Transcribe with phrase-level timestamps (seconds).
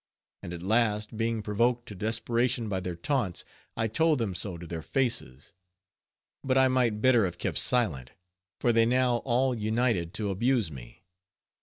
[0.41, 3.45] And at last, being provoked to desperation by their taunts,
[3.77, 5.53] I told them so to their faces;
[6.43, 8.09] but I might better have kept silent;
[8.59, 11.03] for they now all united to abuse me.